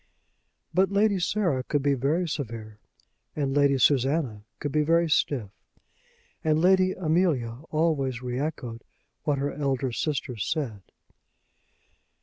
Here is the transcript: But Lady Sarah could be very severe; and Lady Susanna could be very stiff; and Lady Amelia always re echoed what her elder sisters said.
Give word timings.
But 0.73 0.89
Lady 0.91 1.19
Sarah 1.19 1.61
could 1.61 1.83
be 1.83 1.93
very 1.93 2.27
severe; 2.27 2.79
and 3.35 3.55
Lady 3.55 3.77
Susanna 3.77 4.45
could 4.57 4.71
be 4.71 4.81
very 4.81 5.07
stiff; 5.07 5.51
and 6.43 6.59
Lady 6.59 6.93
Amelia 6.93 7.59
always 7.69 8.19
re 8.19 8.39
echoed 8.39 8.83
what 9.25 9.37
her 9.37 9.53
elder 9.53 9.91
sisters 9.91 10.43
said. 10.43 10.81